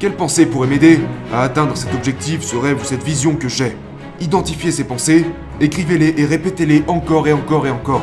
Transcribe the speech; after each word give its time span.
Quelle 0.00 0.16
pensée 0.16 0.46
pourrait 0.46 0.66
m'aider 0.66 0.98
à 1.30 1.42
atteindre 1.42 1.76
cet 1.76 1.92
objectif, 1.92 2.40
ce 2.40 2.56
rêve 2.56 2.80
ou 2.80 2.84
cette 2.84 3.04
vision 3.04 3.36
que 3.36 3.50
j'ai 3.50 3.76
Identifiez 4.18 4.72
ces 4.72 4.84
pensées, 4.84 5.26
écrivez-les 5.60 6.14
et 6.16 6.24
répétez-les 6.24 6.84
encore 6.88 7.28
et 7.28 7.34
encore 7.34 7.66
et 7.66 7.70
encore. 7.70 8.02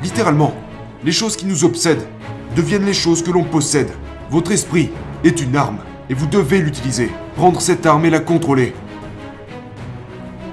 Littéralement, 0.00 0.54
les 1.02 1.10
choses 1.10 1.36
qui 1.36 1.46
nous 1.46 1.64
obsèdent 1.64 2.06
deviennent 2.54 2.86
les 2.86 2.94
choses 2.94 3.24
que 3.24 3.32
l'on 3.32 3.42
possède. 3.42 3.90
Votre 4.30 4.52
esprit 4.52 4.90
est 5.24 5.42
une 5.42 5.56
arme 5.56 5.78
et 6.08 6.14
vous 6.14 6.28
devez 6.28 6.60
l'utiliser. 6.60 7.10
Prendre 7.34 7.60
cette 7.60 7.84
arme 7.84 8.04
et 8.04 8.10
la 8.10 8.20
contrôler. 8.20 8.74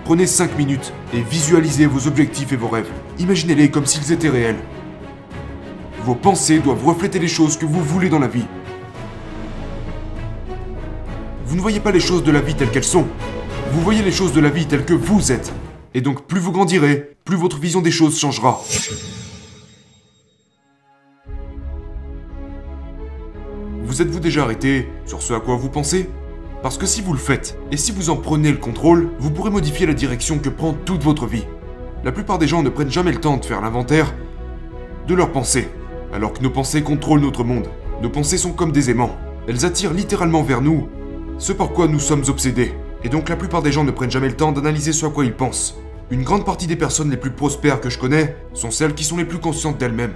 Prenez 0.04 0.26
5 0.26 0.58
minutes 0.58 0.94
et 1.14 1.22
visualisez 1.22 1.86
vos 1.86 2.08
objectifs 2.08 2.54
et 2.54 2.58
vos 2.58 2.70
rêves. 2.70 2.90
Imaginez-les 3.20 3.70
comme 3.70 3.86
s'ils 3.86 4.12
étaient 4.12 4.30
réels. 4.30 4.64
Vos 6.06 6.16
pensées 6.16 6.58
doivent 6.58 6.84
refléter 6.84 7.20
les 7.20 7.28
choses 7.28 7.56
que 7.56 7.68
vous 7.68 7.84
voulez 7.84 8.10
dans 8.10 8.18
la 8.18 8.28
vie. 8.28 8.48
Vous 11.52 11.58
ne 11.58 11.62
voyez 11.62 11.82
pas 11.82 11.92
les 11.92 12.00
choses 12.00 12.24
de 12.24 12.32
la 12.32 12.40
vie 12.40 12.56
telles 12.56 12.72
qu'elles 12.72 12.86
sont. 12.86 13.06
Vous 13.74 13.82
voyez 13.82 14.02
les 14.02 14.14
choses 14.14 14.32
de 14.32 14.40
la 14.40 14.50
vie 14.50 14.68
telles 14.68 14.86
que 14.86 14.94
vous 14.94 15.34
êtes. 15.34 15.52
Et 15.94 16.00
donc 16.00 16.26
plus 16.26 16.40
vous 16.40 16.54
grandirez, 16.54 17.18
plus 17.26 17.36
votre 17.36 17.58
vision 17.58 17.82
des 17.82 17.92
choses 17.92 18.18
changera. 18.18 18.62
Vous 23.84 24.02
êtes-vous 24.02 24.22
déjà 24.22 24.44
arrêté 24.44 24.88
sur 25.06 25.22
ce 25.22 25.34
à 25.34 25.42
quoi 25.42 25.58
vous 25.58 25.68
pensez? 25.68 26.10
Parce 26.64 26.78
que 26.78 26.86
si 26.86 27.02
vous 27.02 27.12
le 27.12 27.20
faites, 27.20 27.60
et 27.70 27.76
si 27.76 27.92
vous 27.92 28.10
en 28.10 28.16
prenez 28.16 28.54
le 28.54 28.58
contrôle, 28.58 29.10
vous 29.20 29.32
pourrez 29.32 29.52
modifier 29.52 29.86
la 29.86 29.94
direction 29.94 30.40
que 30.40 30.48
prend 30.48 30.72
toute 30.72 31.04
votre 31.04 31.26
vie. 31.26 31.44
La 32.06 32.14
plupart 32.14 32.40
des 32.40 32.48
gens 32.48 32.64
ne 32.64 32.70
prennent 32.70 32.90
jamais 32.90 33.12
le 33.12 33.20
temps 33.20 33.36
de 33.36 33.44
faire 33.44 33.60
l'inventaire 33.60 34.14
de 35.06 35.14
leurs 35.14 35.34
pensées, 35.34 35.68
alors 36.14 36.32
que 36.32 36.44
nos 36.44 36.50
pensées 36.50 36.82
contrôlent 36.82 37.20
notre 37.20 37.44
monde. 37.44 37.68
Nos 38.02 38.10
pensées 38.10 38.38
sont 38.38 38.54
comme 38.54 38.72
des 38.72 38.90
aimants. 38.90 39.18
Elles 39.50 39.66
attirent 39.66 39.94
littéralement 39.94 40.44
vers 40.44 40.62
nous 40.62 40.88
ce 41.42 41.54
par 41.54 41.72
quoi 41.72 41.88
nous 41.88 42.00
sommes 42.00 42.24
obsédés. 42.28 42.72
Et 43.04 43.10
donc 43.10 43.28
la 43.28 43.36
plupart 43.36 43.64
des 43.64 43.72
gens 43.72 43.84
ne 43.84 43.90
prennent 43.90 44.12
jamais 44.12 44.30
le 44.30 44.36
temps 44.36 44.52
d'analyser 44.52 44.94
ce 44.94 45.08
à 45.08 45.10
quoi 45.10 45.26
ils 45.26 45.34
pensent. 45.34 45.76
Une 46.12 46.22
grande 46.22 46.46
partie 46.46 46.68
des 46.68 46.76
personnes 46.76 47.10
les 47.10 47.18
plus 47.18 47.32
prospères 47.32 47.82
que 47.82 47.90
je 47.90 47.98
connais 47.98 48.36
sont 48.54 48.70
celles 48.70 48.94
qui 48.94 49.04
sont 49.04 49.18
les 49.18 49.26
plus 49.26 49.40
conscientes 49.40 49.80
d'elles-mêmes. 49.80 50.14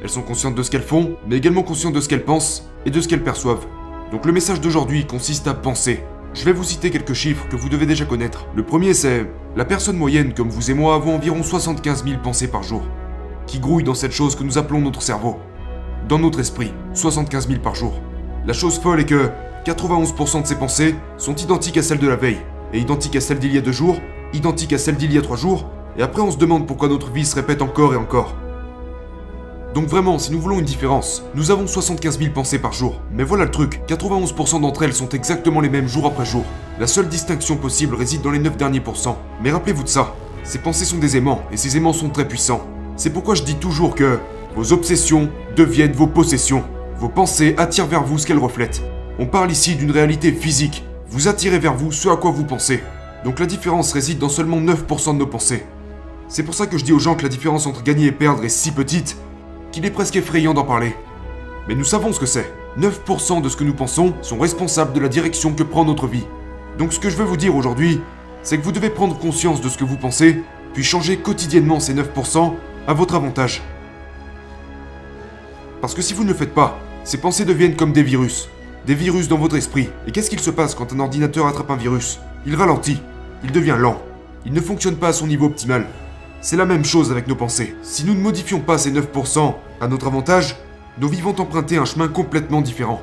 Elles 0.00 0.08
sont 0.08 0.22
conscientes 0.22 0.54
de 0.54 0.62
ce 0.62 0.70
qu'elles 0.70 0.82
font, 0.82 1.16
mais 1.26 1.36
également 1.36 1.64
conscientes 1.64 1.94
de 1.94 2.00
ce 2.00 2.08
qu'elles 2.08 2.24
pensent 2.24 2.70
et 2.86 2.92
de 2.92 3.00
ce 3.00 3.08
qu'elles 3.08 3.24
perçoivent. 3.24 3.66
Donc 4.12 4.24
le 4.24 4.30
message 4.30 4.60
d'aujourd'hui 4.60 5.04
consiste 5.04 5.48
à 5.48 5.54
penser. 5.54 6.04
Je 6.32 6.44
vais 6.44 6.52
vous 6.52 6.62
citer 6.62 6.92
quelques 6.92 7.14
chiffres 7.14 7.48
que 7.48 7.56
vous 7.56 7.68
devez 7.68 7.86
déjà 7.86 8.04
connaître. 8.04 8.46
Le 8.54 8.64
premier 8.64 8.94
c'est, 8.94 9.26
la 9.56 9.64
personne 9.64 9.96
moyenne 9.96 10.32
comme 10.32 10.48
vous 10.48 10.70
et 10.70 10.74
moi 10.74 10.94
avons 10.94 11.16
environ 11.16 11.42
75 11.42 12.04
000 12.04 12.20
pensées 12.22 12.48
par 12.48 12.62
jour, 12.62 12.82
qui 13.48 13.58
grouillent 13.58 13.82
dans 13.82 13.94
cette 13.94 14.12
chose 14.12 14.36
que 14.36 14.44
nous 14.44 14.58
appelons 14.58 14.80
notre 14.80 15.02
cerveau. 15.02 15.40
Dans 16.08 16.20
notre 16.20 16.38
esprit, 16.38 16.72
75 16.92 17.48
000 17.48 17.60
par 17.60 17.74
jour. 17.74 18.00
La 18.46 18.52
chose 18.52 18.78
folle 18.78 19.00
est 19.00 19.06
que 19.06 19.30
91% 19.64 20.42
de 20.42 20.46
ces 20.46 20.56
pensées 20.56 20.94
sont 21.16 21.34
identiques 21.36 21.78
à 21.78 21.82
celles 21.82 21.98
de 21.98 22.08
la 22.08 22.16
veille, 22.16 22.40
et 22.74 22.78
identiques 22.78 23.16
à 23.16 23.20
celles 23.20 23.38
d'il 23.38 23.54
y 23.54 23.58
a 23.58 23.62
deux 23.62 23.72
jours, 23.72 23.96
identiques 24.34 24.74
à 24.74 24.78
celles 24.78 24.96
d'il 24.96 25.12
y 25.12 25.18
a 25.18 25.22
trois 25.22 25.38
jours, 25.38 25.70
et 25.96 26.02
après 26.02 26.20
on 26.20 26.30
se 26.30 26.36
demande 26.36 26.66
pourquoi 26.66 26.88
notre 26.88 27.10
vie 27.10 27.24
se 27.24 27.34
répète 27.34 27.62
encore 27.62 27.94
et 27.94 27.96
encore. 27.96 28.34
Donc 29.74 29.86
vraiment, 29.86 30.18
si 30.18 30.32
nous 30.32 30.40
voulons 30.40 30.58
une 30.58 30.64
différence, 30.64 31.24
nous 31.34 31.50
avons 31.50 31.66
75 31.66 32.18
000 32.18 32.30
pensées 32.32 32.60
par 32.60 32.72
jour. 32.72 33.00
Mais 33.10 33.24
voilà 33.24 33.44
le 33.44 33.50
truc, 33.50 33.80
91% 33.88 34.60
d'entre 34.60 34.82
elles 34.82 34.92
sont 34.92 35.08
exactement 35.08 35.60
les 35.60 35.68
mêmes 35.70 35.88
jour 35.88 36.06
après 36.06 36.26
jour. 36.26 36.44
La 36.78 36.86
seule 36.86 37.08
distinction 37.08 37.56
possible 37.56 37.96
réside 37.96 38.22
dans 38.22 38.30
les 38.30 38.38
9 38.38 38.56
derniers 38.56 38.80
pourcents. 38.80 39.18
Mais 39.42 39.50
rappelez-vous 39.50 39.82
de 39.82 39.88
ça, 39.88 40.14
ces 40.44 40.58
pensées 40.58 40.84
sont 40.84 40.98
des 40.98 41.16
aimants, 41.16 41.42
et 41.50 41.56
ces 41.56 41.76
aimants 41.76 41.92
sont 41.92 42.10
très 42.10 42.28
puissants. 42.28 42.66
C'est 42.96 43.10
pourquoi 43.10 43.34
je 43.34 43.42
dis 43.42 43.56
toujours 43.56 43.94
que 43.94 44.18
vos 44.54 44.72
obsessions 44.72 45.30
deviennent 45.56 45.92
vos 45.92 46.06
possessions. 46.06 46.62
Vos 46.98 47.08
pensées 47.08 47.54
attirent 47.56 47.86
vers 47.86 48.04
vous 48.04 48.18
ce 48.18 48.26
qu'elles 48.26 48.38
reflètent. 48.38 48.82
On 49.20 49.26
parle 49.26 49.52
ici 49.52 49.76
d'une 49.76 49.92
réalité 49.92 50.32
physique. 50.32 50.82
Vous 51.08 51.28
attirez 51.28 51.60
vers 51.60 51.74
vous 51.74 51.92
ce 51.92 52.08
à 52.08 52.16
quoi 52.16 52.32
vous 52.32 52.44
pensez. 52.44 52.82
Donc 53.24 53.38
la 53.38 53.46
différence 53.46 53.92
réside 53.92 54.18
dans 54.18 54.28
seulement 54.28 54.60
9% 54.60 55.14
de 55.14 55.18
nos 55.18 55.26
pensées. 55.26 55.64
C'est 56.26 56.42
pour 56.42 56.54
ça 56.54 56.66
que 56.66 56.76
je 56.78 56.84
dis 56.84 56.92
aux 56.92 56.98
gens 56.98 57.14
que 57.14 57.22
la 57.22 57.28
différence 57.28 57.68
entre 57.68 57.84
gagner 57.84 58.06
et 58.06 58.12
perdre 58.12 58.44
est 58.44 58.48
si 58.48 58.72
petite 58.72 59.16
qu'il 59.70 59.86
est 59.86 59.92
presque 59.92 60.16
effrayant 60.16 60.52
d'en 60.52 60.64
parler. 60.64 60.96
Mais 61.68 61.76
nous 61.76 61.84
savons 61.84 62.12
ce 62.12 62.18
que 62.18 62.26
c'est. 62.26 62.52
9% 62.76 63.40
de 63.40 63.48
ce 63.48 63.56
que 63.56 63.62
nous 63.62 63.72
pensons 63.72 64.14
sont 64.20 64.38
responsables 64.38 64.92
de 64.92 64.98
la 64.98 65.08
direction 65.08 65.52
que 65.52 65.62
prend 65.62 65.84
notre 65.84 66.08
vie. 66.08 66.26
Donc 66.76 66.92
ce 66.92 66.98
que 66.98 67.08
je 67.08 67.16
veux 67.16 67.24
vous 67.24 67.36
dire 67.36 67.54
aujourd'hui, 67.54 68.00
c'est 68.42 68.58
que 68.58 68.64
vous 68.64 68.72
devez 68.72 68.90
prendre 68.90 69.16
conscience 69.16 69.60
de 69.60 69.68
ce 69.68 69.78
que 69.78 69.84
vous 69.84 69.96
pensez, 69.96 70.42
puis 70.72 70.82
changer 70.82 71.18
quotidiennement 71.18 71.78
ces 71.78 71.94
9% 71.94 72.52
à 72.88 72.92
votre 72.94 73.14
avantage. 73.14 73.62
Parce 75.80 75.94
que 75.94 76.02
si 76.02 76.14
vous 76.14 76.24
ne 76.24 76.30
le 76.30 76.34
faites 76.34 76.52
pas, 76.52 76.80
ces 77.04 77.18
pensées 77.18 77.44
deviennent 77.44 77.76
comme 77.76 77.92
des 77.92 78.02
virus. 78.02 78.48
Des 78.86 78.94
virus 78.94 79.28
dans 79.28 79.38
votre 79.38 79.56
esprit. 79.56 79.88
Et 80.06 80.12
qu'est-ce 80.12 80.28
qu'il 80.28 80.40
se 80.40 80.50
passe 80.50 80.74
quand 80.74 80.92
un 80.92 81.00
ordinateur 81.00 81.46
attrape 81.46 81.70
un 81.70 81.76
virus? 81.76 82.20
Il 82.46 82.54
ralentit. 82.54 83.00
Il 83.42 83.50
devient 83.50 83.76
lent. 83.78 83.98
Il 84.44 84.52
ne 84.52 84.60
fonctionne 84.60 84.96
pas 84.96 85.08
à 85.08 85.12
son 85.14 85.26
niveau 85.26 85.46
optimal. 85.46 85.86
C'est 86.42 86.58
la 86.58 86.66
même 86.66 86.84
chose 86.84 87.10
avec 87.10 87.26
nos 87.26 87.34
pensées. 87.34 87.74
Si 87.82 88.04
nous 88.04 88.12
ne 88.12 88.20
modifions 88.20 88.60
pas 88.60 88.76
ces 88.76 88.92
9% 88.92 89.54
à 89.80 89.88
notre 89.88 90.08
avantage, 90.08 90.56
nos 91.00 91.08
vies 91.08 91.22
vont 91.22 91.34
emprunter 91.40 91.78
un 91.78 91.86
chemin 91.86 92.08
complètement 92.08 92.60
différent. 92.60 93.00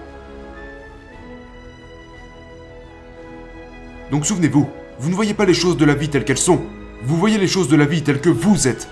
Donc 4.12 4.28
souvenez-vous, 4.28 4.70
vous 5.00 5.10
ne 5.10 5.16
voyez 5.16 5.34
pas 5.34 5.46
les 5.46 5.56
choses 5.56 5.78
de 5.78 5.86
la 5.86 5.96
vie 5.96 6.10
telles 6.10 6.26
qu'elles 6.26 6.38
sont, 6.38 6.62
vous 7.04 7.18
voyez 7.18 7.40
les 7.40 7.48
choses 7.48 7.70
de 7.70 7.76
la 7.76 7.86
vie 7.86 8.04
telles 8.04 8.22
que 8.22 8.30
vous 8.30 8.68
êtes. 8.68 8.88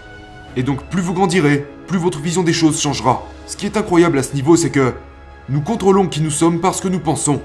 Et 0.56 0.64
donc 0.64 0.84
plus 0.86 1.02
vous 1.02 1.14
grandirez, 1.14 1.68
plus 1.86 2.00
votre 2.00 2.20
vision 2.20 2.42
des 2.42 2.54
choses 2.54 2.82
changera. 2.82 3.28
Ce 3.46 3.56
qui 3.56 3.68
est 3.68 3.78
incroyable 3.78 4.18
à 4.18 4.24
ce 4.24 4.34
niveau, 4.34 4.56
c'est 4.56 4.72
que 4.72 4.94
nous 5.50 5.62
contrôlons 5.62 6.08
qui 6.08 6.22
nous 6.22 6.30
sommes 6.30 6.62
parce 6.62 6.80
que 6.80 6.88
nous 6.88 7.00
pensons. 7.00 7.42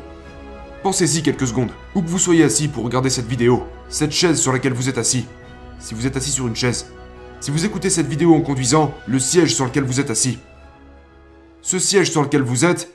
Pensez-y 0.82 1.22
quelques 1.22 1.46
secondes, 1.46 1.70
où 1.94 2.02
que 2.02 2.08
vous 2.08 2.18
soyez 2.18 2.44
assis 2.44 2.68
pour 2.68 2.84
regarder 2.84 3.08
cette 3.08 3.26
vidéo, 3.26 3.64
cette 3.88 4.12
chaise 4.12 4.38
sur 4.38 4.52
laquelle 4.52 4.74
vous 4.74 4.90
êtes 4.90 4.98
assis, 4.98 5.26
si 5.78 5.94
vous 5.94 6.06
êtes 6.06 6.16
assis 6.16 6.30
sur 6.30 6.46
une 6.46 6.54
chaise. 6.54 6.92
Si 7.40 7.50
vous 7.50 7.64
écoutez 7.64 7.88
cette 7.88 8.06
vidéo 8.06 8.34
en 8.34 8.42
conduisant, 8.42 8.92
le 9.06 9.18
siège 9.18 9.54
sur 9.54 9.64
lequel 9.64 9.84
vous 9.84 10.00
êtes 10.00 10.10
assis. 10.10 10.38
Ce 11.62 11.78
siège 11.78 12.10
sur 12.10 12.22
lequel 12.22 12.42
vous 12.42 12.66
êtes 12.66 12.90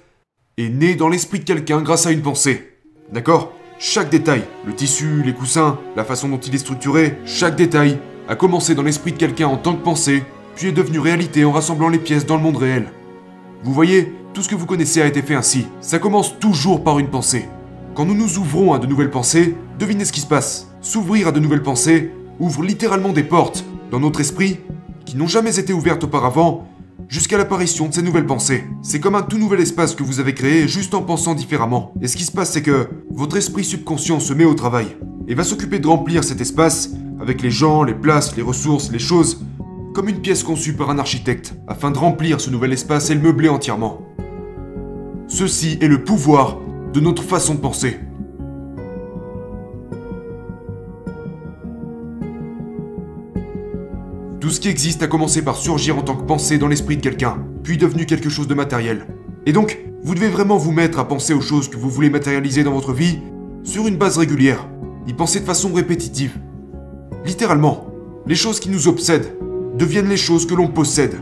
est 0.57 0.69
né 0.69 0.93
dans 0.93 1.09
l'esprit 1.09 1.39
de 1.39 1.45
quelqu'un 1.45 1.81
grâce 1.81 2.05
à 2.05 2.11
une 2.11 2.21
pensée. 2.21 2.77
D'accord? 3.11 3.53
Chaque 3.79 4.11
détail, 4.11 4.43
le 4.67 4.75
tissu, 4.75 5.23
les 5.23 5.33
coussins, 5.33 5.79
la 5.95 6.03
façon 6.03 6.29
dont 6.29 6.39
il 6.39 6.53
est 6.53 6.59
structuré, 6.59 7.17
chaque 7.25 7.55
détail 7.55 7.97
a 8.27 8.35
commencé 8.35 8.75
dans 8.75 8.83
l'esprit 8.83 9.13
de 9.13 9.17
quelqu'un 9.17 9.47
en 9.47 9.57
tant 9.57 9.73
que 9.73 9.83
pensée, 9.83 10.23
puis 10.55 10.67
est 10.67 10.71
devenu 10.71 10.99
réalité 10.99 11.45
en 11.45 11.51
rassemblant 11.51 11.89
les 11.89 11.97
pièces 11.97 12.27
dans 12.27 12.35
le 12.35 12.43
monde 12.43 12.57
réel. 12.57 12.91
Vous 13.63 13.73
voyez, 13.73 14.13
tout 14.33 14.43
ce 14.43 14.49
que 14.49 14.55
vous 14.55 14.65
connaissez 14.65 15.01
a 15.01 15.07
été 15.07 15.21
fait 15.21 15.35
ainsi. 15.35 15.67
Ça 15.81 15.99
commence 15.99 16.37
toujours 16.39 16.83
par 16.83 16.99
une 16.99 17.09
pensée. 17.09 17.47
Quand 17.95 18.05
nous 18.05 18.13
nous 18.13 18.37
ouvrons 18.37 18.73
à 18.73 18.79
de 18.79 18.87
nouvelles 18.87 19.09
pensées, 19.09 19.55
devinez 19.79 20.05
ce 20.05 20.13
qui 20.13 20.21
se 20.21 20.27
passe. 20.27 20.67
S'ouvrir 20.81 21.27
à 21.27 21.31
de 21.31 21.39
nouvelles 21.39 21.63
pensées 21.63 22.11
ouvre 22.39 22.63
littéralement 22.63 23.11
des 23.11 23.23
portes 23.23 23.65
dans 23.91 23.99
notre 23.99 24.21
esprit 24.21 24.59
qui 25.05 25.17
n'ont 25.17 25.27
jamais 25.27 25.59
été 25.59 25.73
ouvertes 25.73 26.03
auparavant 26.03 26.67
jusqu'à 27.07 27.37
l'apparition 27.37 27.87
de 27.87 27.93
ces 27.93 28.03
nouvelles 28.03 28.27
pensées. 28.27 28.65
C'est 28.83 28.99
comme 28.99 29.15
un 29.15 29.23
tout 29.23 29.39
nouvel 29.39 29.59
espace 29.59 29.95
que 29.95 30.03
vous 30.03 30.19
avez 30.19 30.35
créé 30.35 30.67
juste 30.67 30.93
en 30.93 31.01
pensant 31.01 31.33
différemment. 31.33 31.93
Et 32.01 32.07
ce 32.07 32.15
qui 32.15 32.23
se 32.23 32.31
passe, 32.31 32.51
c'est 32.51 32.61
que 32.61 32.87
votre 33.09 33.37
esprit 33.37 33.63
subconscient 33.63 34.19
se 34.19 34.33
met 34.33 34.45
au 34.45 34.53
travail 34.53 34.95
et 35.27 35.33
va 35.33 35.43
s'occuper 35.43 35.79
de 35.79 35.87
remplir 35.87 36.23
cet 36.23 36.39
espace 36.39 36.91
avec 37.19 37.41
les 37.41 37.51
gens, 37.51 37.83
les 37.83 37.95
places, 37.95 38.35
les 38.37 38.43
ressources, 38.43 38.91
les 38.91 38.99
choses, 38.99 39.43
comme 39.93 40.07
une 40.07 40.21
pièce 40.21 40.43
conçue 40.43 40.73
par 40.73 40.91
un 40.91 40.99
architecte, 40.99 41.55
afin 41.67 41.91
de 41.91 41.97
remplir 41.97 42.39
ce 42.39 42.49
nouvel 42.49 42.71
espace 42.71 43.09
et 43.09 43.15
le 43.15 43.21
meubler 43.21 43.49
entièrement. 43.49 44.08
Ceci 45.31 45.77
est 45.79 45.87
le 45.87 46.03
pouvoir 46.03 46.57
de 46.91 46.99
notre 46.99 47.21
façon 47.21 47.53
de 47.53 47.59
penser. 47.59 47.99
Tout 54.39 54.49
ce 54.49 54.59
qui 54.59 54.69
existe 54.69 55.03
a 55.03 55.07
commencé 55.07 55.43
par 55.43 55.55
surgir 55.55 55.99
en 55.99 56.01
tant 56.01 56.15
que 56.15 56.23
pensée 56.23 56.57
dans 56.57 56.67
l'esprit 56.67 56.97
de 56.97 57.03
quelqu'un, 57.03 57.37
puis 57.61 57.77
devenu 57.77 58.07
quelque 58.07 58.29
chose 58.29 58.47
de 58.47 58.55
matériel. 58.55 59.05
Et 59.45 59.53
donc, 59.53 59.77
vous 60.01 60.15
devez 60.15 60.29
vraiment 60.29 60.57
vous 60.57 60.71
mettre 60.71 60.97
à 60.97 61.07
penser 61.07 61.35
aux 61.35 61.41
choses 61.41 61.69
que 61.69 61.77
vous 61.77 61.91
voulez 61.91 62.09
matérialiser 62.09 62.63
dans 62.63 62.73
votre 62.73 62.91
vie 62.91 63.19
sur 63.63 63.87
une 63.87 63.97
base 63.97 64.17
régulière, 64.17 64.67
y 65.07 65.13
penser 65.13 65.41
de 65.41 65.45
façon 65.45 65.71
répétitive. 65.71 66.39
Littéralement, 67.23 67.85
les 68.25 68.35
choses 68.35 68.59
qui 68.59 68.71
nous 68.71 68.87
obsèdent 68.87 69.37
deviennent 69.77 70.09
les 70.09 70.17
choses 70.17 70.47
que 70.47 70.55
l'on 70.55 70.69
possède. 70.69 71.17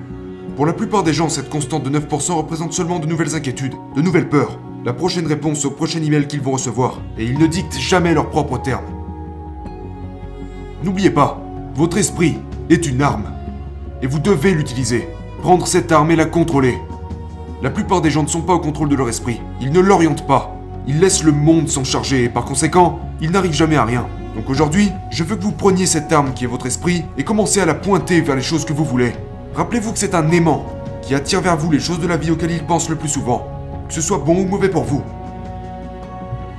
Pour 0.56 0.66
la 0.66 0.74
plupart 0.74 1.04
des 1.04 1.14
gens, 1.14 1.30
cette 1.30 1.50
constante 1.50 1.84
de 1.84 2.00
9% 2.00 2.34
représente 2.34 2.74
seulement 2.74 3.00
de 3.00 3.06
nouvelles 3.06 3.36
inquiétudes, 3.36 3.76
de 3.96 4.02
nouvelles 4.02 4.30
peurs, 4.30 4.60
la 4.86 4.94
prochaine 4.94 5.28
réponse 5.28 5.66
au 5.66 5.72
prochain 5.72 6.02
email 6.02 6.28
qu'ils 6.28 6.42
vont 6.42 6.54
recevoir, 6.54 7.02
et 7.18 7.26
ils 7.26 7.38
ne 7.38 7.46
dictent 7.46 7.78
jamais 7.78 8.14
leurs 8.14 8.30
propres 8.30 8.58
termes. 8.58 8.86
N'oubliez 10.84 11.10
pas, 11.10 11.42
votre 11.76 11.98
esprit 11.98 12.38
est 12.70 12.88
une 12.88 13.02
arme. 13.02 13.32
Et 14.02 14.08
vous 14.08 14.20
devez 14.20 14.54
l'utiliser. 14.54 15.08
Prendre 15.42 15.68
cette 15.68 15.92
arme 15.92 16.12
et 16.12 16.16
la 16.16 16.26
contrôler. 16.26 16.78
La 17.62 17.70
plupart 17.70 18.02
des 18.02 18.12
gens 18.12 18.24
ne 18.24 18.28
sont 18.28 18.42
pas 18.42 18.54
au 18.54 18.60
contrôle 18.60 18.90
de 18.90 18.96
leur 18.96 19.10
esprit. 19.10 19.42
Ils 19.62 19.72
ne 19.72 19.80
l'orientent 19.80 20.28
pas. 20.28 20.56
Ils 20.88 21.00
laissent 21.00 21.24
le 21.24 21.32
monde 21.32 21.68
s'en 21.68 21.84
charger 21.84 22.24
et 22.24 22.30
par 22.30 22.46
conséquent, 22.46 23.00
ils 23.20 23.32
n'arrivent 23.32 23.54
jamais 23.54 23.76
à 23.76 23.86
rien. 23.86 24.08
Donc 24.36 24.50
aujourd'hui, 24.50 24.92
je 25.12 25.24
veux 25.24 25.36
que 25.36 25.44
vous 25.44 25.52
preniez 25.52 25.86
cette 25.86 26.12
arme 26.12 26.34
qui 26.34 26.46
est 26.46 26.48
votre 26.48 26.68
esprit 26.68 27.04
et 27.18 27.24
commencez 27.24 27.60
à 27.60 27.66
la 27.66 27.74
pointer 27.74 28.22
vers 28.22 28.36
les 28.36 28.42
choses 28.42 28.66
que 28.66 28.74
vous 28.74 28.86
voulez. 28.86 29.14
Rappelez-vous 29.58 29.92
que 29.92 29.98
c'est 29.98 30.14
un 30.14 30.30
aimant 30.30 30.68
qui 31.02 31.16
attire 31.16 31.42
vers 31.42 31.58
vous 31.58 31.72
les 31.72 31.80
choses 31.80 32.00
de 32.00 32.06
la 32.06 32.16
vie 32.16 32.30
auxquelles 32.30 32.52
il 32.52 32.64
pense 32.64 32.90
le 32.90 32.96
plus 32.96 33.10
souvent. 33.10 33.48
que 33.88 33.94
ce 33.96 34.02
soit 34.02 34.20
bon 34.20 34.42
ou 34.42 34.46
mauvais 34.46 34.70
pour 34.70 34.84
vous. 34.84 35.02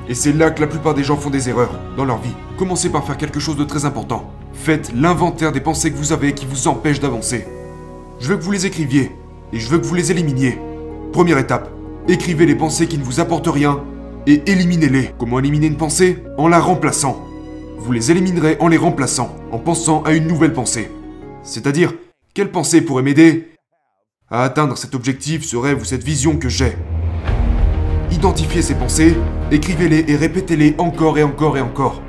Et 0.08 0.14
c'est 0.14 0.32
là 0.32 0.50
que 0.50 0.60
la 0.60 0.66
plupart 0.66 0.94
des 0.94 1.04
gens 1.04 1.16
font 1.16 1.30
des 1.30 1.48
erreurs 1.48 1.78
dans 1.96 2.04
leur 2.04 2.18
vie. 2.18 2.34
Commencez 2.56 2.88
par 2.88 3.04
faire 3.04 3.16
quelque 3.16 3.38
chose 3.38 3.56
de 3.56 3.62
très 3.62 3.84
important. 3.84 4.24
Faites 4.52 4.90
l'inventaire 4.96 5.52
des 5.52 5.60
pensées 5.60 5.92
que 5.92 5.96
vous 5.96 6.12
avez 6.12 6.32
qui 6.32 6.44
vous 6.44 6.66
empêchent 6.66 6.98
d'avancer. 6.98 7.46
Je 8.18 8.26
veux 8.26 8.36
que 8.36 8.42
vous 8.42 8.50
les 8.50 8.66
écriviez 8.66 9.12
et 9.52 9.60
je 9.60 9.68
veux 9.68 9.78
que 9.78 9.86
vous 9.86 9.94
les 9.94 10.10
éliminiez. 10.10 10.58
Première 11.12 11.38
étape, 11.38 11.70
écrivez 12.08 12.46
les 12.46 12.56
pensées 12.56 12.88
qui 12.88 12.98
ne 12.98 13.04
vous 13.04 13.20
apportent 13.20 13.46
rien 13.46 13.78
et 14.26 14.42
éliminez-les. 14.50 15.14
Comment 15.18 15.38
éliminer 15.38 15.68
une 15.68 15.76
pensée? 15.76 16.24
En 16.36 16.48
la 16.48 16.58
remplaçant. 16.58 17.22
Vous 17.78 17.92
les 17.92 18.10
éliminerez 18.10 18.56
en 18.58 18.66
les 18.66 18.76
remplaçant, 18.76 19.36
en 19.52 19.58
pensant 19.58 20.02
à 20.02 20.14
une 20.14 20.26
nouvelle 20.26 20.52
pensée. 20.52 20.90
C'est-à-dire, 21.44 21.92
quelle 22.34 22.50
pensée 22.50 22.80
pourrait 22.82 23.02
m'aider 23.02 23.50
à 24.30 24.44
atteindre 24.44 24.76
cet 24.76 24.94
objectif, 24.94 25.44
ce 25.44 25.56
rêve 25.56 25.80
ou 25.80 25.84
cette 25.84 26.04
vision 26.04 26.36
que 26.36 26.48
j'ai? 26.48 26.76
Identifiez 28.10 28.62
ces 28.62 28.74
pensées, 28.74 29.16
écrivez-les 29.50 30.04
et 30.08 30.16
répétez-les 30.16 30.74
encore 30.78 31.18
et 31.18 31.22
encore 31.22 31.56
et 31.56 31.60
encore. 31.60 32.02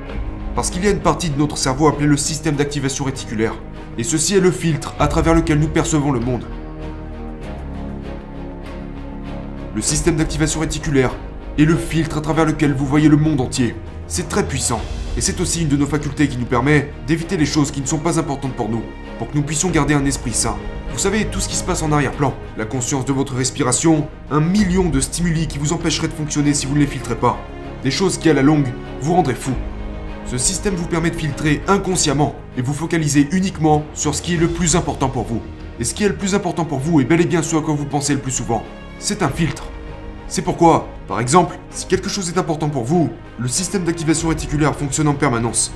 Parce 0.54 0.70
qu'il 0.70 0.84
y 0.84 0.88
a 0.88 0.90
une 0.90 1.00
partie 1.00 1.30
de 1.30 1.38
notre 1.38 1.56
cerveau 1.56 1.88
appelée 1.88 2.06
le 2.06 2.16
système 2.16 2.56
d'activation 2.56 3.04
réticulaire. 3.04 3.54
Et 3.98 4.04
ceci 4.04 4.34
est 4.36 4.40
le 4.40 4.50
filtre 4.50 4.94
à 4.98 5.08
travers 5.08 5.34
lequel 5.34 5.58
nous 5.58 5.68
percevons 5.68 6.12
le 6.12 6.20
monde. 6.20 6.44
Le 9.74 9.82
système 9.82 10.16
d'activation 10.16 10.60
réticulaire 10.60 11.14
est 11.58 11.64
le 11.64 11.76
filtre 11.76 12.18
à 12.18 12.20
travers 12.20 12.44
lequel 12.44 12.74
vous 12.74 12.86
voyez 12.86 13.08
le 13.08 13.16
monde 13.16 13.40
entier. 13.40 13.74
C'est 14.06 14.28
très 14.28 14.46
puissant. 14.46 14.80
Et 15.16 15.20
c'est 15.20 15.40
aussi 15.40 15.62
une 15.62 15.68
de 15.68 15.76
nos 15.76 15.86
facultés 15.86 16.28
qui 16.28 16.38
nous 16.38 16.46
permet 16.46 16.92
d'éviter 17.06 17.36
les 17.36 17.46
choses 17.46 17.70
qui 17.70 17.80
ne 17.80 17.86
sont 17.86 17.98
pas 17.98 18.18
importantes 18.18 18.54
pour 18.54 18.68
nous, 18.68 18.82
pour 19.18 19.30
que 19.30 19.36
nous 19.36 19.42
puissions 19.42 19.70
garder 19.70 19.94
un 19.94 20.04
esprit 20.04 20.32
sain. 20.32 20.56
Vous 20.92 20.98
savez, 20.98 21.24
tout 21.26 21.40
ce 21.40 21.48
qui 21.48 21.56
se 21.56 21.64
passe 21.64 21.82
en 21.82 21.92
arrière-plan, 21.92 22.34
la 22.56 22.64
conscience 22.64 23.04
de 23.04 23.12
votre 23.12 23.34
respiration, 23.34 24.08
un 24.30 24.40
million 24.40 24.88
de 24.88 25.00
stimuli 25.00 25.46
qui 25.46 25.58
vous 25.58 25.72
empêcheraient 25.72 26.08
de 26.08 26.12
fonctionner 26.12 26.54
si 26.54 26.66
vous 26.66 26.74
ne 26.74 26.80
les 26.80 26.86
filtrez 26.86 27.16
pas. 27.16 27.38
Des 27.82 27.90
choses 27.90 28.18
qui, 28.18 28.30
à 28.30 28.34
la 28.34 28.42
longue, 28.42 28.68
vous 29.00 29.14
rendraient 29.14 29.34
fou. 29.34 29.52
Ce 30.26 30.38
système 30.38 30.74
vous 30.74 30.86
permet 30.86 31.10
de 31.10 31.16
filtrer 31.16 31.60
inconsciemment 31.66 32.36
et 32.56 32.62
vous 32.62 32.74
focaliser 32.74 33.28
uniquement 33.32 33.84
sur 33.94 34.14
ce 34.14 34.22
qui 34.22 34.34
est 34.34 34.38
le 34.38 34.48
plus 34.48 34.76
important 34.76 35.08
pour 35.08 35.24
vous. 35.24 35.42
Et 35.80 35.84
ce 35.84 35.94
qui 35.94 36.04
est 36.04 36.08
le 36.08 36.16
plus 36.16 36.34
important 36.34 36.64
pour 36.64 36.78
vous 36.78 37.00
est 37.00 37.04
bel 37.04 37.20
et 37.20 37.26
bien 37.26 37.42
ce 37.42 37.56
à 37.56 37.60
quoi 37.60 37.74
vous 37.74 37.86
pensez 37.86 38.14
le 38.14 38.20
plus 38.20 38.30
souvent. 38.30 38.62
C'est 38.98 39.22
un 39.22 39.28
filtre. 39.28 39.69
C'est 40.30 40.42
pourquoi, 40.42 40.86
par 41.08 41.18
exemple, 41.18 41.58
si 41.70 41.86
quelque 41.86 42.08
chose 42.08 42.28
est 42.28 42.38
important 42.38 42.68
pour 42.68 42.84
vous, 42.84 43.10
le 43.40 43.48
système 43.48 43.82
d'activation 43.82 44.28
réticulaire 44.28 44.76
fonctionne 44.76 45.08
en 45.08 45.14
permanence. 45.14 45.72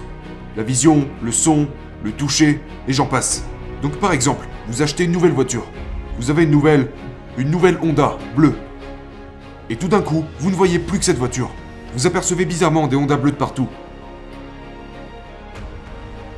La 0.56 0.62
vision, 0.62 1.08
le 1.24 1.32
son, 1.32 1.66
le 2.04 2.12
toucher, 2.12 2.60
et 2.86 2.92
j'en 2.92 3.06
passe. 3.06 3.44
Donc 3.82 3.96
par 3.96 4.12
exemple, 4.12 4.46
vous 4.68 4.80
achetez 4.80 5.04
une 5.04 5.10
nouvelle 5.10 5.32
voiture. 5.32 5.66
Vous 6.20 6.30
avez 6.30 6.44
une 6.44 6.52
nouvelle, 6.52 6.88
une 7.36 7.50
nouvelle 7.50 7.78
Honda 7.82 8.16
bleue. 8.36 8.54
Et 9.70 9.74
tout 9.74 9.88
d'un 9.88 10.02
coup, 10.02 10.24
vous 10.38 10.50
ne 10.50 10.54
voyez 10.54 10.78
plus 10.78 11.00
que 11.00 11.04
cette 11.04 11.18
voiture. 11.18 11.50
Vous 11.92 12.06
apercevez 12.06 12.44
bizarrement 12.44 12.86
des 12.86 12.94
Honda 12.94 13.16
bleues 13.16 13.32
de 13.32 13.36
partout. 13.36 13.66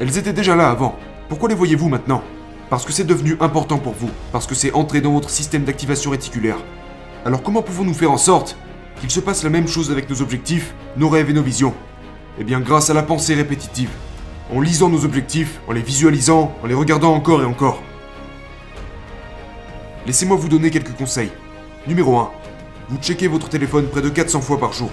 Elles 0.00 0.16
étaient 0.16 0.32
déjà 0.32 0.56
là 0.56 0.70
avant. 0.70 0.96
Pourquoi 1.28 1.50
les 1.50 1.54
voyez-vous 1.54 1.90
maintenant? 1.90 2.22
Parce 2.70 2.86
que 2.86 2.92
c'est 2.92 3.04
devenu 3.04 3.36
important 3.40 3.76
pour 3.76 3.92
vous, 3.92 4.10
parce 4.32 4.46
que 4.46 4.54
c'est 4.54 4.72
entré 4.72 5.02
dans 5.02 5.12
votre 5.12 5.28
système 5.28 5.64
d'activation 5.64 6.12
réticulaire. 6.12 6.56
Alors 7.26 7.42
comment 7.42 7.60
pouvons-nous 7.60 7.92
faire 7.92 8.12
en 8.12 8.18
sorte 8.18 8.56
qu'il 9.00 9.10
se 9.10 9.18
passe 9.18 9.42
la 9.42 9.50
même 9.50 9.66
chose 9.66 9.90
avec 9.90 10.08
nos 10.08 10.22
objectifs, 10.22 10.76
nos 10.96 11.08
rêves 11.08 11.28
et 11.28 11.32
nos 11.32 11.42
visions? 11.42 11.74
Eh 12.38 12.44
bien 12.44 12.60
grâce 12.60 12.88
à 12.88 12.94
la 12.94 13.02
pensée 13.02 13.34
répétitive. 13.34 13.90
En 14.54 14.60
lisant 14.60 14.88
nos 14.88 15.04
objectifs, 15.04 15.58
en 15.66 15.72
les 15.72 15.82
visualisant, 15.82 16.54
en 16.62 16.66
les 16.68 16.74
regardant 16.74 17.12
encore 17.12 17.42
et 17.42 17.44
encore. 17.44 17.82
Laissez-moi 20.06 20.36
vous 20.36 20.48
donner 20.48 20.70
quelques 20.70 20.94
conseils. 20.96 21.32
Numéro 21.88 22.16
1. 22.16 22.30
Vous 22.90 22.98
checkez 22.98 23.26
votre 23.26 23.48
téléphone 23.48 23.88
près 23.88 24.02
de 24.02 24.08
400 24.08 24.40
fois 24.40 24.60
par 24.60 24.72
jour. 24.72 24.90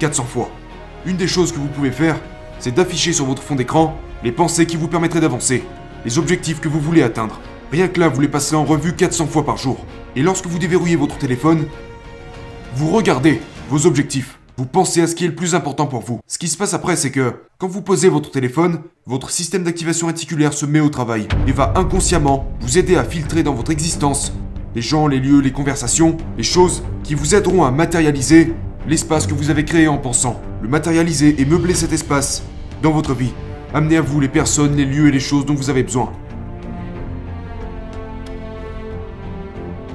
400 0.00 0.24
fois. 0.24 0.50
Une 1.06 1.16
des 1.16 1.28
choses 1.28 1.52
que 1.52 1.58
vous 1.58 1.68
pouvez 1.68 1.92
faire, 1.92 2.18
c'est 2.58 2.74
d'afficher 2.74 3.12
sur 3.12 3.26
votre 3.26 3.40
fond 3.40 3.54
d'écran 3.54 3.96
les 4.24 4.32
pensées 4.32 4.66
qui 4.66 4.76
vous 4.76 4.88
permettraient 4.88 5.20
d'avancer, 5.20 5.62
les 6.04 6.18
objectifs 6.18 6.58
que 6.58 6.68
vous 6.68 6.80
voulez 6.80 7.04
atteindre. 7.04 7.38
Rien 7.72 7.88
que 7.88 7.98
là, 7.98 8.10
vous 8.10 8.20
les 8.20 8.28
passerez 8.28 8.56
en 8.56 8.66
revue 8.66 8.92
400 8.92 9.28
fois 9.28 9.46
par 9.46 9.56
jour. 9.56 9.78
Et 10.14 10.20
lorsque 10.20 10.46
vous 10.46 10.58
déverrouillez 10.58 10.96
votre 10.96 11.16
téléphone, 11.16 11.64
vous 12.74 12.90
regardez 12.90 13.40
vos 13.70 13.86
objectifs. 13.86 14.38
Vous 14.58 14.66
pensez 14.66 15.00
à 15.00 15.06
ce 15.06 15.14
qui 15.14 15.24
est 15.24 15.28
le 15.28 15.34
plus 15.34 15.54
important 15.54 15.86
pour 15.86 16.02
vous. 16.02 16.20
Ce 16.26 16.36
qui 16.36 16.48
se 16.48 16.58
passe 16.58 16.74
après, 16.74 16.96
c'est 16.96 17.10
que 17.10 17.32
quand 17.56 17.68
vous 17.68 17.80
posez 17.80 18.10
votre 18.10 18.30
téléphone, 18.30 18.82
votre 19.06 19.30
système 19.30 19.64
d'activation 19.64 20.08
réticulaire 20.08 20.52
se 20.52 20.66
met 20.66 20.80
au 20.80 20.90
travail 20.90 21.26
et 21.46 21.52
va 21.52 21.72
inconsciemment 21.74 22.46
vous 22.60 22.76
aider 22.76 22.96
à 22.96 23.04
filtrer 23.04 23.42
dans 23.42 23.54
votre 23.54 23.70
existence 23.70 24.34
les 24.74 24.82
gens, 24.82 25.06
les 25.06 25.18
lieux, 25.18 25.40
les 25.40 25.52
conversations, 25.52 26.18
les 26.36 26.42
choses 26.42 26.82
qui 27.04 27.14
vous 27.14 27.34
aideront 27.34 27.64
à 27.64 27.70
matérialiser 27.70 28.52
l'espace 28.86 29.26
que 29.26 29.32
vous 29.32 29.48
avez 29.48 29.64
créé 29.64 29.88
en 29.88 29.96
pensant. 29.96 30.38
Le 30.60 30.68
matérialiser 30.68 31.40
et 31.40 31.46
meubler 31.46 31.74
cet 31.74 31.94
espace 31.94 32.42
dans 32.82 32.92
votre 32.92 33.14
vie. 33.14 33.32
Amener 33.72 33.96
à 33.96 34.02
vous 34.02 34.20
les 34.20 34.28
personnes, 34.28 34.76
les 34.76 34.84
lieux 34.84 35.08
et 35.08 35.12
les 35.12 35.20
choses 35.20 35.46
dont 35.46 35.54
vous 35.54 35.70
avez 35.70 35.82
besoin. 35.82 36.12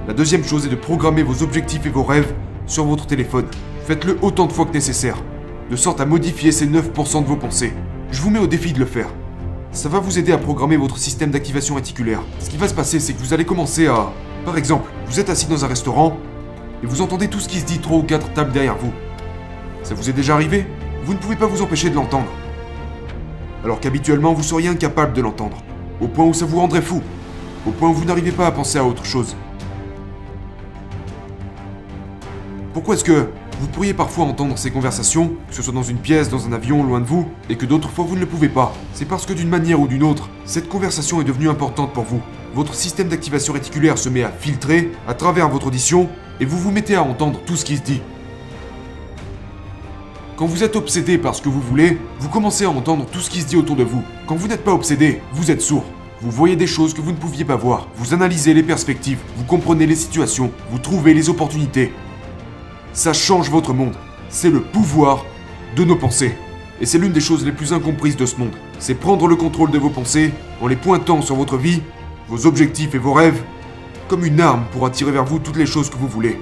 La 0.07 0.13
deuxième 0.13 0.45
chose 0.45 0.65
est 0.65 0.69
de 0.69 0.75
programmer 0.77 1.21
vos 1.21 1.43
objectifs 1.43 1.85
et 1.85 1.89
vos 1.89 2.03
rêves 2.03 2.33
sur 2.65 2.85
votre 2.85 3.07
téléphone. 3.07 3.45
Faites-le 3.85 4.17
autant 4.21 4.45
de 4.45 4.53
fois 4.53 4.65
que 4.65 4.71
nécessaire, 4.71 5.17
de 5.69 5.75
sorte 5.75 5.99
à 5.99 6.05
modifier 6.05 6.53
ces 6.53 6.65
9% 6.65 7.23
de 7.23 7.27
vos 7.27 7.35
pensées. 7.35 7.73
Je 8.09 8.21
vous 8.21 8.29
mets 8.29 8.39
au 8.39 8.47
défi 8.47 8.71
de 8.71 8.79
le 8.79 8.85
faire. 8.85 9.09
Ça 9.73 9.89
va 9.89 9.99
vous 9.99 10.17
aider 10.17 10.31
à 10.31 10.37
programmer 10.37 10.77
votre 10.77 10.97
système 10.97 11.29
d'activation 11.29 11.75
réticulaire. 11.75 12.21
Ce 12.39 12.49
qui 12.49 12.55
va 12.55 12.69
se 12.69 12.73
passer, 12.73 13.01
c'est 13.01 13.11
que 13.11 13.19
vous 13.19 13.33
allez 13.33 13.43
commencer 13.43 13.87
à... 13.87 14.13
Par 14.45 14.57
exemple, 14.57 14.89
vous 15.07 15.19
êtes 15.19 15.29
assis 15.29 15.47
dans 15.47 15.65
un 15.65 15.67
restaurant 15.67 16.15
et 16.81 16.85
vous 16.85 17.01
entendez 17.01 17.27
tout 17.27 17.41
ce 17.41 17.49
qui 17.49 17.59
se 17.59 17.65
dit 17.65 17.79
trois 17.79 17.97
ou 17.97 18.03
quatre 18.03 18.31
tables 18.31 18.53
derrière 18.53 18.77
vous. 18.77 18.93
Ça 19.83 19.93
vous 19.93 20.09
est 20.09 20.13
déjà 20.13 20.35
arrivé? 20.35 20.65
Vous 21.03 21.15
ne 21.15 21.19
pouvez 21.19 21.35
pas 21.35 21.47
vous 21.47 21.61
empêcher 21.61 21.89
de 21.89 21.95
l'entendre. 21.95 22.31
Alors 23.65 23.81
qu'habituellement 23.81 24.31
vous 24.31 24.43
seriez 24.43 24.69
incapable 24.69 25.11
de 25.11 25.21
l'entendre. 25.21 25.57
Au 25.99 26.07
point 26.07 26.23
où 26.23 26.33
ça 26.33 26.45
vous 26.45 26.59
rendrait 26.59 26.81
fou. 26.81 27.01
Au 27.67 27.71
point 27.71 27.89
où 27.89 27.93
vous 27.93 28.05
n'arrivez 28.05 28.31
pas 28.31 28.47
à 28.47 28.51
penser 28.51 28.77
à 28.77 28.85
autre 28.85 29.03
chose. 29.03 29.35
Pourquoi 32.77 32.93
est-ce 32.93 33.03
que 33.03 33.29
vous 33.59 33.67
pourriez 33.69 33.95
parfois 33.95 34.25
entendre 34.25 34.55
ces 34.55 34.69
conversations, 34.69 35.31
que 35.49 35.55
ce 35.55 35.63
soit 35.63 35.73
dans 35.73 35.81
une 35.81 35.97
pièce, 35.97 36.29
dans 36.29 36.45
un 36.45 36.53
avion, 36.53 36.83
loin 36.83 36.99
de 36.99 37.07
vous, 37.07 37.27
et 37.49 37.55
que 37.55 37.65
d'autres 37.65 37.89
fois 37.89 38.05
vous 38.05 38.13
ne 38.13 38.19
le 38.19 38.27
pouvez 38.27 38.49
pas? 38.49 38.75
C'est 38.93 39.07
parce 39.07 39.25
que 39.25 39.33
d'une 39.33 39.49
manière 39.49 39.79
ou 39.79 39.87
d'une 39.87 40.03
autre, 40.03 40.29
cette 40.45 40.69
conversation 40.69 41.19
est 41.19 41.23
devenue 41.23 41.49
importante 41.49 41.91
pour 41.91 42.03
vous. 42.03 42.21
Votre 42.53 42.75
système 42.75 43.07
d'activation 43.07 43.53
réticulaire 43.53 43.97
se 43.97 44.09
met 44.09 44.21
à 44.21 44.29
filtrer 44.29 44.91
à 45.07 45.15
travers 45.15 45.49
votre 45.49 45.65
audition, 45.65 46.07
et 46.39 46.45
vous 46.45 46.59
vous 46.59 46.69
mettez 46.69 46.93
à 46.93 47.01
entendre 47.01 47.39
tout 47.47 47.55
ce 47.55 47.65
qui 47.65 47.77
se 47.77 47.81
dit. 47.81 47.99
Quand 50.35 50.45
vous 50.45 50.63
êtes 50.63 50.75
obsédé 50.75 51.17
par 51.17 51.33
ce 51.33 51.41
que 51.41 51.49
vous 51.49 51.61
voulez, 51.61 51.97
vous 52.19 52.29
commencez 52.29 52.65
à 52.65 52.69
entendre 52.69 53.07
tout 53.11 53.21
ce 53.21 53.31
qui 53.31 53.41
se 53.41 53.47
dit 53.47 53.57
autour 53.57 53.75
de 53.75 53.83
vous. 53.83 54.03
Quand 54.27 54.35
vous 54.35 54.47
n'êtes 54.47 54.63
pas 54.63 54.75
obsédé, 54.75 55.19
vous 55.33 55.49
êtes 55.49 55.63
sourd. 55.63 55.85
Vous 56.21 56.29
voyez 56.29 56.55
des 56.55 56.67
choses 56.67 56.93
que 56.93 57.01
vous 57.01 57.11
ne 57.11 57.17
pouviez 57.17 57.43
pas 57.43 57.55
voir. 57.55 57.87
Vous 57.95 58.13
analysez 58.13 58.53
les 58.53 58.61
perspectives, 58.61 59.17
vous 59.35 59.45
comprenez 59.45 59.87
les 59.87 59.95
situations, 59.95 60.51
vous 60.69 60.77
trouvez 60.77 61.15
les 61.15 61.27
opportunités. 61.29 61.91
Ça 62.97 63.13
change 63.13 63.51
votre 63.51 63.73
monde. 63.73 63.93
C'est 64.27 64.49
le 64.49 64.59
pouvoir 64.59 65.23
de 65.75 65.83
nos 65.83 65.97
pensées. 65.97 66.35
Et 66.81 66.87
c'est 66.87 66.97
l'une 66.97 67.11
des 67.11 67.19
choses 67.19 67.45
les 67.45 67.51
plus 67.51 67.71
incomprises 67.71 68.17
de 68.17 68.25
ce 68.25 68.37
monde. 68.37 68.55
C'est 68.79 68.95
prendre 68.95 69.27
le 69.27 69.35
contrôle 69.35 69.69
de 69.69 69.77
vos 69.77 69.91
pensées 69.91 70.31
en 70.61 70.65
les 70.65 70.75
pointant 70.75 71.21
sur 71.21 71.35
votre 71.35 71.57
vie, 71.57 71.83
vos 72.27 72.47
objectifs 72.47 72.95
et 72.95 72.97
vos 72.97 73.13
rêves, 73.13 73.39
comme 74.07 74.25
une 74.25 74.41
arme 74.41 74.63
pour 74.71 74.87
attirer 74.87 75.11
vers 75.11 75.25
vous 75.25 75.37
toutes 75.37 75.57
les 75.57 75.67
choses 75.67 75.91
que 75.91 75.95
vous 75.95 76.07
voulez. 76.07 76.39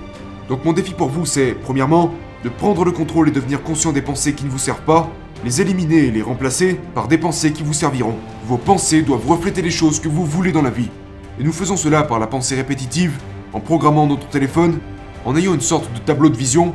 Donc 0.48 0.64
mon 0.64 0.72
défi 0.72 0.94
pour 0.94 1.10
vous, 1.10 1.26
c'est, 1.26 1.58
premièrement, 1.62 2.14
de 2.46 2.48
prendre 2.48 2.86
le 2.86 2.92
contrôle 2.92 3.28
et 3.28 3.34
devenir 3.34 3.62
conscient 3.62 3.92
des 3.92 4.02
pensées 4.02 4.32
qui 4.32 4.46
ne 4.46 4.50
vous 4.50 4.58
servent 4.58 4.86
pas, 4.86 5.12
les 5.44 5.60
éliminer 5.60 6.06
et 6.06 6.12
les 6.12 6.22
remplacer 6.22 6.80
par 6.94 7.10
des 7.10 7.18
pensées 7.18 7.52
qui 7.52 7.64
vous 7.64 7.74
serviront. 7.74 8.16
Vos 8.48 8.58
pensées 8.58 9.02
doivent 9.02 9.28
refléter 9.28 9.62
les 9.62 9.72
choses 9.72 10.00
que 10.00 10.08
vous 10.08 10.26
voulez 10.26 10.54
dans 10.54 10.62
la 10.62 10.70
vie. 10.70 10.90
Et 11.38 11.44
nous 11.44 11.52
faisons 11.52 11.76
cela 11.76 12.04
par 12.04 12.18
la 12.18 12.28
pensée 12.28 12.56
répétitive, 12.56 13.20
en 13.52 13.60
programmant 13.60 14.08
notre 14.08 14.30
téléphone, 14.30 14.80
en 15.26 15.36
ayant 15.36 15.56
une 15.56 15.62
sorte 15.62 15.92
de 15.92 16.00
tableau 16.00 16.30
de 16.30 16.38
vision, 16.38 16.74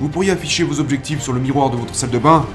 vous 0.00 0.08
pourriez 0.08 0.30
afficher 0.30 0.62
vos 0.62 0.78
objectifs 0.78 1.22
sur 1.22 1.32
le 1.32 1.40
miroir 1.40 1.70
de 1.70 1.76
votre 1.76 1.94
salle 1.94 2.10
de 2.10 2.18
bain. 2.18 2.46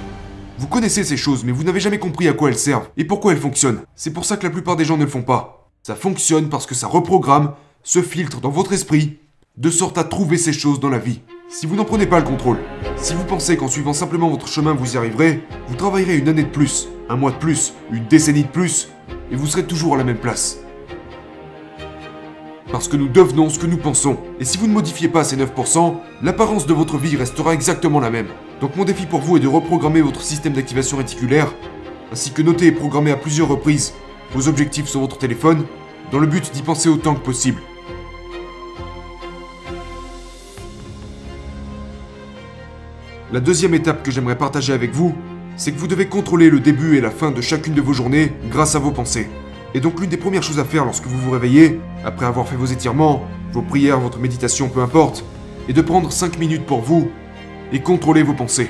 Vous 0.59 0.67
connaissez 0.67 1.03
ces 1.03 1.17
choses, 1.17 1.43
mais 1.43 1.51
vous 1.51 1.63
n'avez 1.63 1.79
jamais 1.79 1.97
compris 1.97 2.27
à 2.27 2.33
quoi 2.33 2.49
elles 2.49 2.57
servent 2.57 2.89
et 2.95 3.03
pourquoi 3.03 3.33
elles 3.33 3.39
fonctionnent. 3.39 3.81
C'est 3.95 4.13
pour 4.13 4.25
ça 4.25 4.37
que 4.37 4.43
la 4.43 4.51
plupart 4.51 4.75
des 4.75 4.85
gens 4.85 4.97
ne 4.97 5.03
le 5.03 5.09
font 5.09 5.23
pas. 5.23 5.69
Ça 5.81 5.95
fonctionne 5.95 6.49
parce 6.49 6.67
que 6.67 6.75
ça 6.75 6.87
reprogramme, 6.87 7.53
se 7.81 8.03
filtre 8.03 8.39
dans 8.39 8.51
votre 8.51 8.71
esprit, 8.71 9.17
de 9.57 9.71
sorte 9.71 9.97
à 9.97 10.03
trouver 10.03 10.37
ces 10.37 10.53
choses 10.53 10.79
dans 10.79 10.89
la 10.89 10.99
vie. 10.99 11.21
Si 11.49 11.65
vous 11.65 11.75
n'en 11.75 11.85
prenez 11.85 12.05
pas 12.05 12.19
le 12.19 12.25
contrôle, 12.25 12.59
si 12.95 13.15
vous 13.15 13.25
pensez 13.25 13.57
qu'en 13.57 13.67
suivant 13.67 13.93
simplement 13.93 14.29
votre 14.29 14.47
chemin 14.47 14.73
vous 14.73 14.93
y 14.93 14.97
arriverez, 14.97 15.43
vous 15.67 15.75
travaillerez 15.75 16.17
une 16.17 16.29
année 16.29 16.43
de 16.43 16.49
plus, 16.49 16.87
un 17.09 17.15
mois 17.15 17.31
de 17.31 17.37
plus, 17.37 17.73
une 17.91 18.07
décennie 18.07 18.43
de 18.43 18.47
plus, 18.47 18.89
et 19.31 19.35
vous 19.35 19.47
serez 19.47 19.65
toujours 19.65 19.95
à 19.95 19.97
la 19.97 20.03
même 20.03 20.19
place. 20.19 20.60
Parce 22.71 22.87
que 22.87 22.95
nous 22.95 23.09
devenons 23.09 23.49
ce 23.49 23.59
que 23.59 23.67
nous 23.67 23.77
pensons. 23.77 24.17
Et 24.39 24.45
si 24.45 24.57
vous 24.57 24.67
ne 24.67 24.73
modifiez 24.73 25.09
pas 25.09 25.25
ces 25.25 25.35
9%, 25.35 25.95
l'apparence 26.23 26.65
de 26.65 26.73
votre 26.73 26.97
vie 26.97 27.17
restera 27.17 27.53
exactement 27.53 27.99
la 27.99 28.09
même. 28.09 28.29
Donc 28.61 28.77
mon 28.77 28.85
défi 28.85 29.05
pour 29.05 29.19
vous 29.19 29.35
est 29.35 29.41
de 29.41 29.47
reprogrammer 29.47 30.01
votre 30.01 30.21
système 30.21 30.53
d'activation 30.53 30.97
réticulaire, 30.97 31.53
ainsi 32.13 32.31
que 32.31 32.41
noter 32.41 32.67
et 32.67 32.71
programmer 32.71 33.11
à 33.11 33.17
plusieurs 33.17 33.49
reprises 33.49 33.93
vos 34.33 34.47
objectifs 34.47 34.87
sur 34.87 35.01
votre 35.01 35.17
téléphone, 35.17 35.65
dans 36.13 36.19
le 36.19 36.27
but 36.27 36.51
d'y 36.53 36.61
penser 36.61 36.87
autant 36.87 37.15
que 37.15 37.19
possible. 37.19 37.61
La 43.33 43.41
deuxième 43.41 43.73
étape 43.73 44.03
que 44.03 44.11
j'aimerais 44.11 44.37
partager 44.37 44.71
avec 44.71 44.91
vous, 44.91 45.13
c'est 45.57 45.73
que 45.73 45.79
vous 45.79 45.87
devez 45.87 46.07
contrôler 46.07 46.49
le 46.49 46.61
début 46.61 46.97
et 46.97 47.01
la 47.01 47.11
fin 47.11 47.31
de 47.31 47.41
chacune 47.41 47.73
de 47.73 47.81
vos 47.81 47.93
journées 47.93 48.31
grâce 48.49 48.75
à 48.75 48.79
vos 48.79 48.91
pensées. 48.91 49.29
Et 49.73 49.79
donc 49.79 49.99
l'une 49.99 50.09
des 50.09 50.17
premières 50.17 50.43
choses 50.43 50.59
à 50.59 50.65
faire 50.65 50.83
lorsque 50.83 51.05
vous 51.05 51.17
vous 51.17 51.31
réveillez, 51.31 51.79
après 52.03 52.25
avoir 52.25 52.47
fait 52.47 52.57
vos 52.57 52.65
étirements, 52.65 53.25
vos 53.53 53.61
prières, 53.61 53.99
votre 53.99 54.19
méditation, 54.19 54.67
peu 54.69 54.81
importe, 54.81 55.23
est 55.69 55.73
de 55.73 55.81
prendre 55.81 56.11
5 56.11 56.37
minutes 56.39 56.65
pour 56.65 56.81
vous 56.81 57.09
et 57.71 57.79
contrôler 57.79 58.23
vos 58.23 58.33
pensées. 58.33 58.69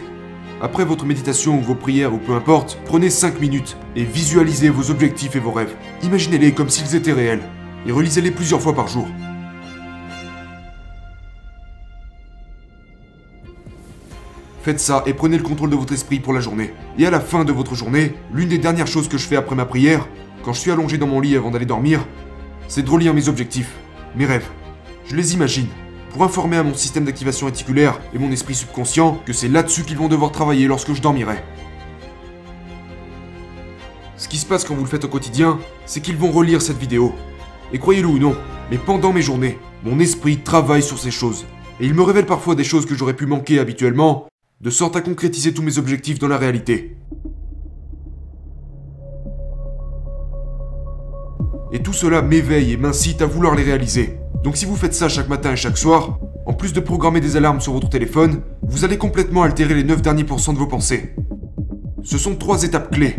Après 0.61 0.85
votre 0.85 1.05
méditation 1.05 1.57
ou 1.57 1.61
vos 1.61 1.73
prières 1.73 2.13
ou 2.13 2.17
peu 2.19 2.33
importe, 2.33 2.77
prenez 2.85 3.09
5 3.09 3.41
minutes 3.41 3.77
et 3.95 4.03
visualisez 4.03 4.69
vos 4.69 4.91
objectifs 4.91 5.35
et 5.35 5.39
vos 5.39 5.51
rêves. 5.51 5.73
Imaginez-les 6.03 6.51
comme 6.51 6.69
s'ils 6.69 6.95
étaient 6.95 7.13
réels 7.13 7.41
et 7.87 7.91
relisez-les 7.91 8.29
plusieurs 8.29 8.61
fois 8.61 8.75
par 8.75 8.87
jour. 8.87 9.07
Faites 14.61 14.79
ça 14.79 15.01
et 15.07 15.15
prenez 15.15 15.37
le 15.37 15.43
contrôle 15.43 15.71
de 15.71 15.75
votre 15.75 15.93
esprit 15.93 16.19
pour 16.19 16.33
la 16.33 16.39
journée. 16.39 16.71
Et 16.99 17.07
à 17.07 17.09
la 17.09 17.19
fin 17.19 17.43
de 17.43 17.51
votre 17.51 17.73
journée, 17.73 18.13
l'une 18.31 18.49
des 18.49 18.59
dernières 18.59 18.85
choses 18.85 19.07
que 19.07 19.17
je 19.17 19.27
fais 19.27 19.35
après 19.35 19.55
ma 19.55 19.65
prière, 19.65 20.07
quand 20.43 20.53
je 20.53 20.59
suis 20.59 20.71
allongé 20.71 20.97
dans 20.97 21.07
mon 21.07 21.19
lit 21.19 21.35
avant 21.35 21.51
d'aller 21.51 21.65
dormir, 21.65 22.05
c'est 22.67 22.83
de 22.83 22.89
relire 22.89 23.13
mes 23.13 23.29
objectifs, 23.29 23.75
mes 24.15 24.25
rêves. 24.25 24.47
Je 25.05 25.15
les 25.15 25.33
imagine, 25.33 25.67
pour 26.11 26.23
informer 26.23 26.57
à 26.57 26.63
mon 26.63 26.73
système 26.73 27.05
d'activation 27.05 27.45
réticulaire 27.45 27.99
et 28.13 28.17
mon 28.17 28.31
esprit 28.31 28.55
subconscient 28.55 29.21
que 29.25 29.33
c'est 29.33 29.47
là-dessus 29.47 29.83
qu'ils 29.83 29.97
vont 29.97 30.07
devoir 30.07 30.31
travailler 30.31 30.67
lorsque 30.67 30.93
je 30.93 31.01
dormirai. 31.01 31.43
Ce 34.17 34.27
qui 34.27 34.37
se 34.37 34.45
passe 34.45 34.63
quand 34.63 34.75
vous 34.75 34.83
le 34.83 34.89
faites 34.89 35.05
au 35.05 35.09
quotidien, 35.09 35.59
c'est 35.85 36.01
qu'ils 36.01 36.17
vont 36.17 36.31
relire 36.31 36.61
cette 36.61 36.77
vidéo. 36.77 37.13
Et 37.73 37.79
croyez-le 37.79 38.07
ou 38.07 38.19
non, 38.19 38.35
mais 38.69 38.77
pendant 38.77 39.13
mes 39.13 39.21
journées, 39.21 39.57
mon 39.83 39.99
esprit 39.99 40.37
travaille 40.37 40.83
sur 40.83 40.99
ces 40.99 41.11
choses. 41.11 41.45
Et 41.79 41.85
il 41.85 41.93
me 41.93 42.03
révèle 42.03 42.25
parfois 42.25 42.55
des 42.55 42.63
choses 42.63 42.85
que 42.85 42.95
j'aurais 42.95 43.15
pu 43.15 43.25
manquer 43.25 43.59
habituellement, 43.59 44.27
de 44.59 44.69
sorte 44.69 44.95
à 44.95 45.01
concrétiser 45.01 45.53
tous 45.53 45.63
mes 45.63 45.77
objectifs 45.77 46.19
dans 46.19 46.27
la 46.27 46.37
réalité. 46.37 46.95
Et 51.73 51.79
tout 51.79 51.93
cela 51.93 52.21
m'éveille 52.21 52.73
et 52.73 52.77
m'incite 52.77 53.21
à 53.21 53.25
vouloir 53.25 53.55
les 53.55 53.63
réaliser. 53.63 54.17
Donc 54.43 54.57
si 54.57 54.65
vous 54.65 54.75
faites 54.75 54.93
ça 54.93 55.07
chaque 55.07 55.29
matin 55.29 55.53
et 55.53 55.55
chaque 55.55 55.77
soir, 55.77 56.19
en 56.45 56.53
plus 56.53 56.73
de 56.73 56.79
programmer 56.79 57.21
des 57.21 57.37
alarmes 57.37 57.61
sur 57.61 57.71
votre 57.71 57.89
téléphone, 57.89 58.41
vous 58.61 58.83
allez 58.83 58.97
complètement 58.97 59.43
altérer 59.43 59.73
les 59.73 59.83
9 59.83 60.01
derniers 60.01 60.23
pourcents 60.23 60.53
de 60.53 60.57
vos 60.57 60.67
pensées. 60.67 61.15
Ce 62.03 62.17
sont 62.17 62.35
trois 62.35 62.63
étapes 62.63 62.91
clés 62.91 63.15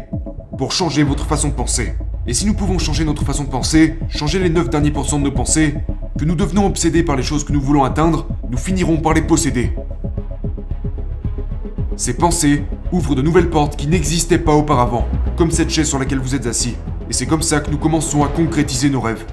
pour 0.59 0.73
changer 0.73 1.03
votre 1.03 1.25
façon 1.25 1.49
de 1.49 1.55
penser. 1.55 1.95
Et 2.27 2.35
si 2.35 2.47
nous 2.47 2.55
pouvons 2.55 2.79
changer 2.79 3.05
notre 3.05 3.25
façon 3.25 3.45
de 3.45 3.49
penser, 3.49 3.99
changer 4.09 4.39
les 4.39 4.51
9 4.51 4.69
derniers 4.69 4.91
pourcents 4.91 5.19
de 5.19 5.25
nos 5.25 5.33
pensées, 5.33 5.75
que 6.19 6.25
nous 6.25 6.35
devenons 6.35 6.67
obsédés 6.67 7.03
par 7.03 7.17
les 7.17 7.23
choses 7.23 7.45
que 7.45 7.53
nous 7.53 7.61
voulons 7.61 7.85
atteindre, 7.85 8.29
nous 8.51 8.59
finirons 8.59 8.99
par 8.99 9.15
les 9.15 9.23
posséder. 9.23 9.73
Ces 11.97 12.15
pensées 12.15 12.65
ouvrent 12.91 13.15
de 13.15 13.23
nouvelles 13.23 13.51
portes 13.51 13.77
qui 13.77 13.87
n'existaient 13.87 14.39
pas 14.39 14.55
auparavant, 14.55 15.07
comme 15.37 15.51
cette 15.51 15.71
chaise 15.71 15.89
sur 15.89 15.99
laquelle 15.99 16.21
vous 16.21 16.35
êtes 16.35 16.47
assis. 16.47 16.77
Et 17.13 17.15
c'est 17.15 17.27
comme 17.27 17.43
ça 17.43 17.61
que 17.61 17.71
nous 17.71 17.77
commençons 17.77 18.25
à 18.25 18.29
concrétiser 18.29 18.89
nos 18.89 19.03
rêves. 19.03 19.27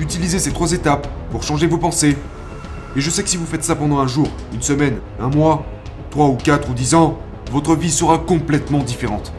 Utilisez 0.00 0.40
ces 0.40 0.50
trois 0.50 0.72
étapes 0.72 1.06
pour 1.30 1.44
changer 1.44 1.68
vos 1.68 1.78
pensées. 1.78 2.16
Et 2.96 3.00
je 3.00 3.08
sais 3.08 3.22
que 3.22 3.28
si 3.28 3.36
vous 3.36 3.46
faites 3.46 3.62
ça 3.62 3.76
pendant 3.76 4.00
un 4.00 4.08
jour, 4.08 4.26
une 4.52 4.62
semaine, 4.62 4.98
un 5.20 5.28
mois, 5.28 5.64
trois 6.10 6.26
ou 6.26 6.34
quatre 6.34 6.70
ou 6.70 6.74
dix 6.74 6.96
ans, 6.96 7.20
votre 7.52 7.76
vie 7.76 7.92
sera 7.92 8.18
complètement 8.18 8.80
différente. 8.80 9.32